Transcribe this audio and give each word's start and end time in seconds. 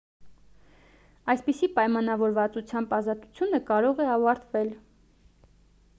այսպիսի 1.33 1.69
պայմանավորվածությամբ 1.75 2.97
ազատությունը 2.99 3.63
կարող 3.71 4.05
է 4.07 4.11
ավարտվել 4.15 4.77